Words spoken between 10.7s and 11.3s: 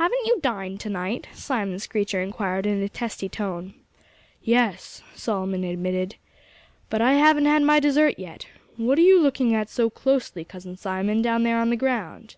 Simon,